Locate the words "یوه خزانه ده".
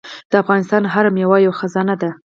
1.45-2.09